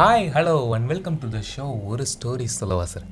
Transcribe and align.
Hi 0.00 0.30
hello 0.30 0.70
and 0.70 0.86
welcome 0.86 1.18
to 1.18 1.28
the 1.28 1.42
show 1.56 1.84
ஒரு 1.84 2.06
story 2.06 2.44
சொல்லவா 2.44 2.84
sir 2.84 3.04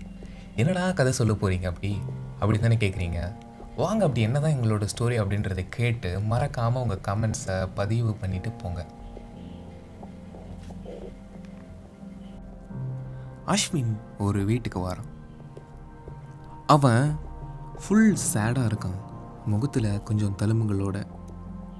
என்னடா 0.56 0.90
கதை 0.90 1.12
சொல்ல 1.12 1.32
போகிறீங்க 1.32 1.64
அப்படி? 1.64 1.98
அப்படி 2.38 2.58
தானே 2.58 2.76
கேட்குறீங்க 2.76 3.32
வாங்க 3.76 4.04
அப்படி 4.04 4.20
என்ன 4.20 4.40
தான் 4.40 4.50
எங்களோட 4.50 4.88
ஸ்டோரி 4.96 5.20
அப்படின்றத 5.20 5.68
கேட்டு 5.68 6.20
மறக்காமல் 6.20 6.82
உங்கள் 6.82 7.00
கமெண்ட்ஸை 7.08 7.68
பதிவு 7.74 8.16
பண்ணிவிட்டு 8.20 8.52
போங்க. 8.58 8.86
அஸ்வின் 13.46 13.96
ஒரு 14.18 14.44
வீட்டுக்கு 14.44 14.88
வரான். 14.88 15.10
அவன் 16.66 17.18
ஃபுல் 17.82 18.16
சேடாக 18.34 18.70
இருக்கான். 18.72 18.98
முகத்தில் 19.46 20.02
கொஞ்சம் 20.02 20.36
தழும்புகளோட. 20.42 21.06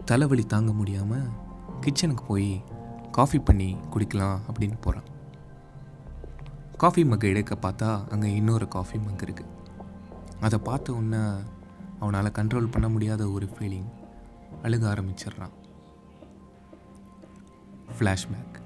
தலைவலி 0.04 0.46
தாங்க 0.46 0.72
முடியாமல் 0.72 1.28
கிச்சனுக்கு 1.80 2.24
போய் 2.27 2.62
காஃபி 3.18 3.38
பண்ணி 3.38 3.68
குடிக்கலாம் 3.92 4.40
அப்படின்னு 4.48 4.77
போகிறான் 4.80 5.06
காஃபி 6.82 7.02
மக் 7.04 7.30
எடுக்க 7.30 7.54
பார்த்தா 7.62 7.90
அங்கே 8.09 8.28
இன்னொரு 8.40 8.66
காஃபி 8.74 8.98
மக் 9.06 9.24
இருக்குது 9.26 9.54
அதை 10.40 10.59
பார்த்த 10.68 10.96
உடனே 10.98 11.23
அவனால் 12.00 12.36
கண்ட்ரோல் 12.38 12.73
பண்ண 12.74 12.88
முடியாத 12.88 13.23
ஒரு 13.36 13.46
ஃபீலிங் 13.54 13.88
அழுக 14.64 14.84
ஆரம்பிச்சிடுறான். 14.92 15.54
ஃப்ளாஷ்பேக் 17.96 18.56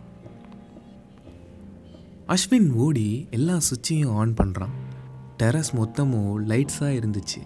அஸ்வின் 2.35 2.69
ஓடி 2.85 3.07
எல்லா 3.31 3.57
சுவிட்சையும் 3.69 4.15
ஆன் 4.21 4.35
பண்ணுறான் 4.41 4.77
டெரஸ் 5.43 5.73
மொத்தமும் 5.79 6.35
லைட்ஸாக 6.51 6.99
இருந்துச்சு. 6.99 7.43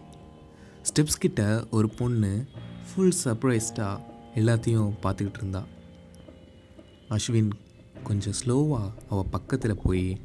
ஸ்டெப்ஸ் 0.88 1.23
கிட்ட 1.25 1.42
ஒரு 1.70 1.88
பொண்ணு 1.98 2.33
ஃபுல் 2.88 3.16
சர்ப்ரைஸ்டாக 3.25 4.02
எல்லாத்தையும் 4.34 4.92
பார்த்துக்கிட்டு 5.05 5.41
இருந்தாள் 5.42 5.70
அஸ்வின் 7.10 7.50
கொஞ்சம் 8.05 8.33
ஸ்லோவாக 8.41 8.92
அவள் 9.11 9.31
பக்கத்தில் 9.31 9.83
போய் 9.83 10.20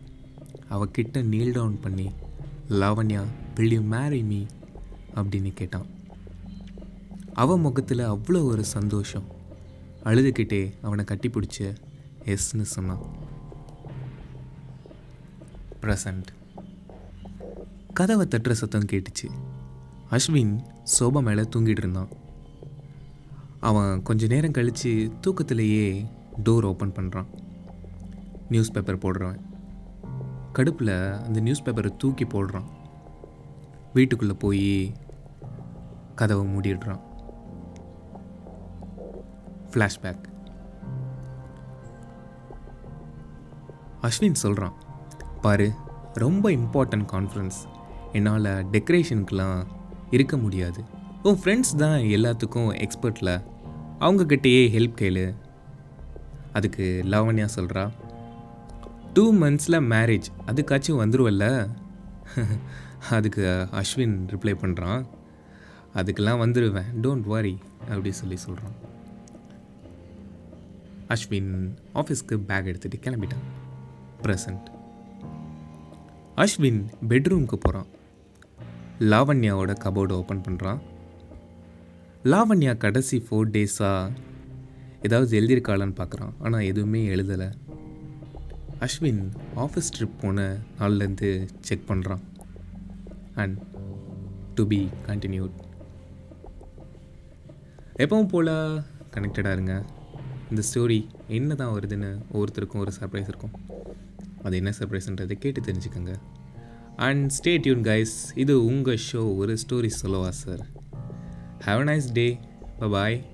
அவகிட்ட 0.69 1.23
நீல் 1.23 1.51
டவுன் 1.51 1.79
பண்ணி 1.79 2.09
Lavanya 2.69 3.23
will 3.55 3.71
you 3.71 3.81
marry 3.81 4.23
me 4.23 4.45
அப்படின்னு 5.15 5.53
கேட்டான். 5.53 5.85
அவன் 7.33 7.59
முகத்தில் 7.59 7.99
அவ்வளோ 7.99 8.43
ஒரு 8.43 8.63
சந்தோஷம். 8.65 9.27
அழுதுகிட்டே 10.03 10.73
அவனை 10.81 11.05
கட்டிப்பிடிச்ச 11.07 11.59
எஸ்ன்னு 12.25 12.61
சொன்னான் 12.61 13.03
ப்ரெசண்ட் 15.81 16.29
கதவை 17.93 18.27
தட்டுற 18.29 18.51
சத்தம் 18.51 18.89
கேட்டுச்சு. 18.91 19.27
அஸ்வின் 20.11 20.53
சோபா 20.99 21.23
மேலே 21.23 21.41
தூங்கிட்டு 21.41 21.83
இருந்தான். 21.83 22.11
அவன் 23.59 24.03
கொஞ்ச 24.03 24.27
நேரம் 24.27 24.51
கழித்து 24.51 25.11
தூக்கத்திலேயே 25.21 26.05
டோர் 26.43 26.63
ஓப்பன் 26.63 26.91
பண்ணுறான். 26.91 27.25
நியூஸ் 28.49 28.71
பேப்பர் 28.71 28.97
போடுறவன். 28.97 29.39
கடுப்பில் 30.53 31.23
அந்த 31.23 31.39
நியூஸ் 31.39 31.63
பேப்பரை 31.63 31.97
தூக்கி 31.97 32.23
போடுறான். 32.23 32.69
வீட்டுக்குள்ளே 33.93 34.33
போய் 34.33 34.93
கதவை 36.15 36.45
மூடிடுறான். 36.55 36.99
ஃப்ளாஷ்பேக் 39.71 40.23
அஸ்வின் 44.01 44.33
சொல்கிறான் 44.33 44.73
பாரு 45.41 45.71
ரொம்ப 46.13 46.49
இம்பார்ட்டன்ட் 46.49 47.07
கான்ஃபரன்ஸ் 47.13 47.59
என்னால் 48.11 48.43
டெக்கரேஷனுக்கெலாம் 48.43 49.63
இருக்க 50.09 50.37
முடியாது. 50.37 50.83
உன் 51.23 51.37
ஃப்ரெண்ட்ஸ் 51.43 51.75
தான் 51.77 51.99
எல்லாத்துக்கும் 51.99 52.83
எக்ஸ்பர்ட்டில் 52.83 53.43
அவங்கக்கிட்டேயே 53.99 54.63
ஹெல்ப் 54.77 54.95
கேளு. 55.01 55.35
அதுக்கு 56.53 57.03
லாவண்யா 57.05 57.47
சொல்கிறா 57.55 57.91
டூ 59.13 59.33
மந்த்ஸில் 59.33 59.85
மேரேஜ் 59.89 60.27
அதுக்காச்சும் 60.47 61.01
வந்துருவல்ல? 61.01 61.45
அதுக்கு 63.09 63.67
அஸ்வின் 63.71 64.17
ரிப்ளை 64.31 64.53
பண்ணுறான் 64.61 65.05
அதுக்கெல்லாம் 65.95 66.41
வந்துடுவேன் 66.41 66.89
டோன்ட் 67.01 67.25
வரி 67.25 67.57
அப்படி 67.89 68.11
சொல்லி 68.11 68.37
சொல்கிறான் 68.37 68.75
அஸ்வின் 71.07 71.73
ஆஃபீஸ்க்கு 71.95 72.35
பேக் 72.39 72.65
எடுத்துகிட்டு 72.65 72.99
கிளம்பிட்டான். 73.05 73.45
ப்ரெசண்ட் 74.23 74.67
அஸ்வின் 76.35 76.85
பெட்ரூம்க்கு 77.09 77.55
போகிறான் 77.55 77.89
லாவண்யாவோட 78.99 79.75
கபோர்டை 79.83 80.11
ஓப்பன் 80.11 80.43
பண்ணுறான் 80.47 80.79
லாவண்யா 82.23 82.77
கடைசி 82.77 83.25
ஃபோர் 83.29 83.51
டேஸாக 83.51 84.11
ஏதாவது 85.01 85.39
எழுதியிருக்காளான்னு 85.39 85.97
பார்க்குறான். 86.01 86.33
ஆனால் 86.39 86.61
எதுவுமே 86.61 87.07
எழுதலை. 87.07 87.51
அஸ்வின் 88.79 89.23
ஆஃபீஸ் 89.55 89.91
ட்ரிப் 89.97 90.19
போன 90.21 90.57
நாள்லேருந்து 90.79 91.47
செக் 91.59 91.87
பண்ணுறான். 91.87 92.21
அண்ட் 93.35 93.61
டு 94.55 94.67
பி 94.67 94.89
கண்டினியூட் 95.07 95.51
எப்பவும் 97.97 98.27
போல் 98.27 98.51
கனெக்டடாக 99.15 99.51
இருங்க. 99.51 99.85
இந்த 100.49 100.61
ஸ்டோரி 100.73 101.07
என்ன 101.27 101.55
தான் 101.55 101.73
வருதுன்னு 101.73 102.09
ஒவ்வொருத்தருக்கும் 102.33 102.83
ஒரு 102.83 102.91
சர்ப்ரைஸ் 102.99 103.27
இருக்கும். 103.27 103.51
அது 104.43 104.55
என்ன 104.55 104.73
சர்ப்ரைஸ்ன்றதை 104.79 105.31
கேட்டு 105.31 105.61
தெரிஞ்சுக்கோங்க. 105.61 106.13
அண்ட் 106.95 107.31
ஸ்டே 107.37 107.61
டியூன் 107.61 107.81
கைஸ் 107.81 108.15
இது 108.35 108.65
உங்கள் 108.65 108.99
ஷோ 109.11 109.35
ஒரு 109.35 109.57
ஸ்டோரி 109.67 109.87
சொல்லவா 109.87 110.31
sir 110.31 110.65
have 111.65 111.79
a 111.79 111.83
nice 111.83 112.11
day 112.13 112.39
bye 112.79 113.25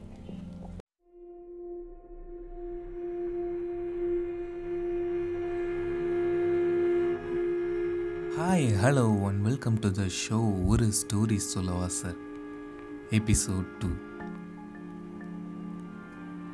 hi 8.48 8.76
hello 8.84 9.28
and 9.28 9.42
welcome 9.42 9.80
to 9.80 9.92
the 9.92 10.02
show 10.02 10.66
ஒரு 10.66 10.94
ஸ்டோரி 10.94 11.36
சொல்லவா 11.36 11.88
sir 11.88 12.16
episode 13.10 13.66
two 13.80 13.88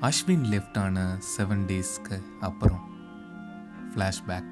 Ashwin 0.01 0.45
left 0.45 0.77
ஆன 0.77 1.19
செவன் 1.37 1.65
டேஸ்க்கு 1.65 2.21
அப்புறம். 2.39 2.79
ஃப்ளாஷ்பேக் 3.95 4.49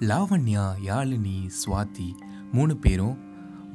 லாவண்யா 0.00 0.72
யாழினி 0.84 1.50
சுவாதி 1.64 2.14
மூணு 2.52 2.76
பேரும் 2.76 3.18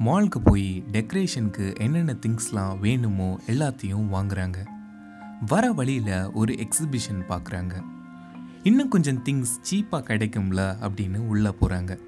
மாலுக்கு 0.04 0.38
போய் 0.44 0.84
டெக்கரேஷனுக்கு 0.92 1.78
என்னென்ன 1.78 2.16
திங்ஸ்லாம் 2.26 2.78
வேணுமோ 2.78 3.40
எல்லாத்தையும் 3.46 4.08
வாங்குறாங்க. 4.12 4.66
வர 5.46 5.72
வழியில் 5.72 6.30
ஒரு 6.32 6.52
எக்ஸிபிஷன் 6.52 7.22
பார்க்குறாங்க. 7.28 7.84
இன்னும் 8.62 8.88
கொஞ்சம் 8.88 9.24
திங்ஸ் 9.24 9.54
சீப்பாக 9.70 10.02
கிடைக்கும்ல 10.02 10.62
அப்படின்னு 10.80 11.16
உள்ளே 11.16 11.50
போகிறாங்க 11.60 11.98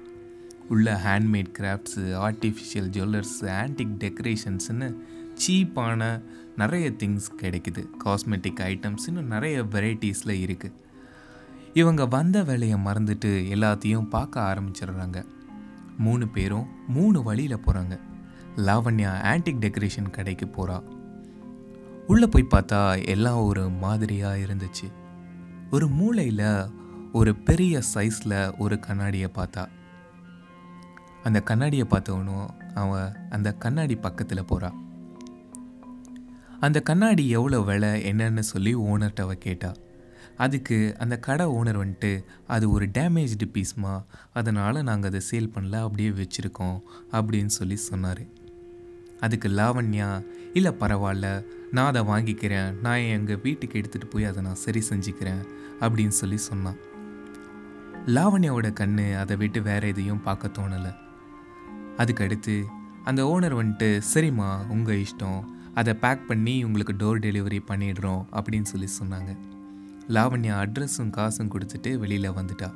உள்ள 0.67 1.01
handmade 1.05 1.51
crafts 1.59 2.03
artificial 2.25 2.89
jewellers 2.97 3.41
antique 3.41 3.95
டெக்கரேஷன்ஸ்னு 3.99 4.95
சீப்பான 5.47 6.21
நிறைய 6.57 6.91
திங்ஸ் 6.91 7.29
கிடைக்குது. 7.37 7.85
காஸ்மெட்டிக் 8.05 8.61
ஐட்டம்ஸ் 8.61 9.07
இன்னும் 9.07 9.27
நிறைய 9.27 9.63
வெரைட்டிஸில் 9.63 10.37
இருக்குது 10.45 10.71
இவங்க 11.73 12.05
வந்த 12.05 12.43
வேலையை 12.43 12.77
மறந்துட்டு 12.85 13.31
எல்லாத்தையும் 13.55 14.09
பார்க்க 14.09 14.41
ஆரம்பிச்சிடுறாங்க. 14.41 15.25
மூணு 15.97 16.27
பேரும் 16.27 16.67
மூணு 16.87 17.23
வழியில் 17.23 17.57
போகிறாங்க 17.57 17.99
லாவண்யா 18.55 19.11
ஆன்டிக் 19.33 19.61
டெக்கரேஷன் 19.65 20.09
கடைக்கு 20.09 20.45
போகிறா 20.45 20.83
உள்ளே 22.07 22.27
போய் 22.27 22.47
பார்த்தா 22.51 23.05
எல்லாம் 23.05 23.41
ஒரு 23.41 23.69
மாதிரியாக 23.69 24.37
இருந்துச்சு. 24.37 24.99
ஒரு 25.71 25.87
மூளையில் 25.87 26.47
ஒரு 27.13 27.35
பெரிய 27.35 27.81
சைஸில் 27.93 28.57
ஒரு 28.57 28.79
கண்ணாடியை 28.79 29.29
பார்த்தா. 29.35 29.67
அந்த 31.23 31.41
கண்ணாடியை 31.41 31.85
பார்த்தவனும் 31.89 32.49
அவன் 32.73 33.15
அந்த 33.29 33.53
கண்ணாடி 33.53 33.95
பக்கத்தில் 33.95 34.45
போகிறான் 34.45 34.77
அந்த 36.59 36.81
கண்ணாடி 36.81 37.29
எவ்வளோ 37.29 37.59
விலை 37.61 37.91
என்னன்னு 38.11 38.39
சொல்லி 38.39 38.75
ஓனர்கிட்ட 38.75 39.21
அவ 39.21 39.33
கேட்டா. 39.33 39.73
அதுக்கு 40.37 40.95
அந்த 40.99 41.19
கடை 41.19 41.45
ஓனர் 41.45 41.79
வந்துட்டு 41.81 42.23
அது 42.47 42.71
ஒரு 42.71 42.85
டேமேஜ்டு 42.87 43.47
பீஸ்மா 43.53 44.03
அதனால் 44.33 44.83
நாங்கள் 44.83 45.09
அதை 45.09 45.21
சேல் 45.31 45.51
பண்ணல 45.55 45.75
அப்படியே 45.81 46.09
வச்சுருக்கோம் 46.09 46.77
அப்படின்னு 47.11 47.53
சொல்லி 47.59 47.75
சொன்னார். 47.75 48.23
அதுக்கு 49.19 49.49
லாவண்யா 49.49 50.25
இல்லை 50.53 50.71
பரவாயில்ல 50.79 51.45
நான் 51.71 51.95
அதை 51.95 52.01
வாங்கிக்கிறேன். 52.01 52.79
நான் 52.79 52.97
எங்கள் 52.97 53.39
வீட்டுக்கு 53.43 53.81
எடுத்துகிட்டு 53.81 54.09
போய் 54.09 54.25
அதை 54.25 54.43
நான் 54.43 54.55
சரி 54.55 54.83
செஞ்சுக்கிறேன். 54.89 55.47
அப்படின்னு 55.79 56.07
சொல்லி 56.07 56.37
சொன்னான். 56.37 56.75
லாவண்யாவோட 58.05 58.73
கண்ணு 58.79 59.17
அதை 59.17 59.35
விட்டு 59.35 59.61
வேற 59.61 59.87
எதையும் 59.87 60.21
பார்க்க 60.21 60.47
தோணலை. 60.47 60.95
அதுக்கடுத்து 61.97 62.63
அந்த 63.03 63.25
ஓனர் 63.25 63.55
வந்துட்டு 63.55 64.01
சரிம்மா 64.13 64.67
உங்கள் 64.67 65.01
இஷ்டம். 65.01 65.43
அதை 65.73 65.93
பேக் 65.93 66.27
பண்ணி 66.27 66.63
உங்களுக்கு 66.63 66.93
டோர் 66.93 67.19
டெலிவரி 67.19 67.59
பண்ணிடுறோம். 67.67 68.25
அப்படின்னு 68.31 68.61
சொல்லி 68.61 68.87
சொன்னாங்க. 69.01 69.37
லாவண்யா 70.07 70.65
அட்ரஸும் 70.65 71.09
காசும் 71.09 71.51
கொடுத்துட்டு 71.51 71.97
வெளியில் 71.97 72.31
வந்துட்டா. 72.31 72.73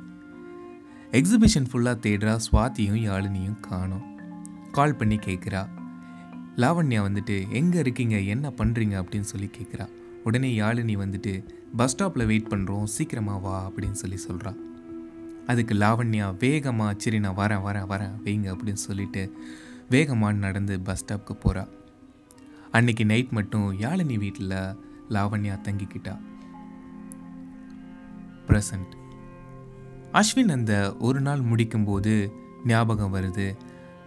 எக்ஸிபிஷன் 1.12 1.66
ஃபுல்லாக 1.72 1.98
தேடுறா 1.98 2.38
சுவாத்தியும் 2.52 3.10
யாழினியும் 3.10 3.60
காணோம். 3.60 4.14
கால் 4.72 4.96
பண்ணி 4.96 5.16
கேட்குறா 5.16 5.68
லாவண்யா 6.62 7.00
வந்துட்டு 7.06 7.50
எங்கே 7.50 7.78
இருக்கீங்க? 7.78 8.16
என்ன 8.34 8.50
பண்ணுறீங்க 8.50 8.94
அப்படின்னு 9.00 9.28
சொல்லி 9.32 9.50
கேட்குறா 9.58 9.86
உடனே 10.24 10.58
யாழினி 10.60 10.94
வந்துட்டு 10.96 11.32
பஸ் 11.76 11.92
ஸ்டாப்பில் 11.92 12.26
வெயிட் 12.26 12.50
பண்ணுறோம் 12.52 12.84
சீக்கிரமாக 12.84 13.38
வா 13.38 13.56
அப்படின்னு 13.66 13.98
சொல்லி 14.02 14.18
சொல்கிறா 14.28 14.52
அதுக்கு 15.46 15.74
லாவண்யா 15.74 16.36
வேகமாக 16.38 16.94
சரி 16.98 17.18
நான் 17.20 17.36
வரேன் 17.36 17.62
வரேன் 17.62 17.86
வரேன். 17.86 18.14
வைங்க 18.24 18.46
அப்படின்னு 18.54 18.82
சொல்லிட்டு 18.86 19.32
வேகமாக 19.88 20.32
நடந்து 20.32 20.80
பஸ் 20.80 21.04
ஸ்டாப்க்கு 21.04 21.34
போகிறா 21.44 21.64
அன்னைக்கு 22.70 23.04
நைட் 23.04 23.30
மட்டும் 23.30 23.68
யாழினி 23.80 24.16
வீட்டில் 24.18 24.56
லாவண்யா 25.10 25.54
தங்கிக்கிட்டா. 25.68 26.14
ப்ரெசண்ட் 28.48 28.92
அஸ்வின் 30.12 30.48
அந்த 30.48 30.96
ஒரு 30.98 31.20
நாள் 31.20 31.40
முடிக்கும்போது 31.40 32.32
ஞாபகம் 32.66 33.14
வருது. 33.14 33.46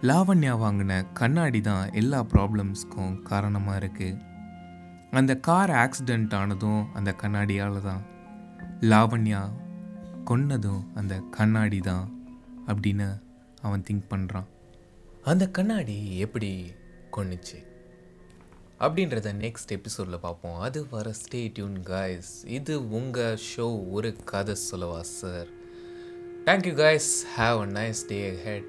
லாவண்யா 0.08 0.52
வாங்கின 0.60 0.92
கண்ணாடி 1.12 1.60
தான் 1.60 1.90
எல்லா 1.92 2.20
ப்ராப்ளம்ஸ்க்கும் 2.32 3.22
காரணமாக 3.22 3.80
இருக்குது 3.80 4.20
அந்த 5.10 5.36
கார் 5.36 5.70
ஆக்சிடெண்ட் 5.70 6.34
ஆனதும் 6.34 6.94
அந்த 6.94 7.10
கண்ணாடியால் 7.22 7.76
தான். 7.82 8.02
லாவண்யா 8.82 9.42
கொன்னதும் 10.30 10.82
அந்த 10.94 11.14
கண்ணாடி 11.30 11.80
தான் 11.80 12.06
அப்படின்னு 12.68 13.08
அவன் 13.62 13.84
திங்க் 13.88 14.08
பண்ணுறான் 14.14 14.48
அந்த 15.24 15.50
கண்ணாடி 15.50 16.16
எப்படி 16.16 16.50
கொன்னுச்சு? 17.16 17.58
அப்படின்றத 18.80 19.32
நெக்ஸ்ட் 19.44 19.76
எபிசோடில் 19.78 20.24
பார்ப்போம். 20.26 20.58
அது 20.60 20.86
வர 20.88 21.12
ஸ்டே 21.22 21.52
டியூன் 21.54 21.82
காய்ஸ் 21.82 22.44
இது 22.58 22.90
உங்கள் 22.90 23.40
ஷோ 23.50 23.90
ஒரு 23.90 24.16
கதை 24.24 24.54
சொல்லவா 24.54 25.00
sir 25.00 25.48
thank you 26.44 26.74
guys 26.74 27.24
have 27.38 27.58
a 27.60 27.70
nice 27.80 28.06
day 28.06 28.20
head 28.44 28.68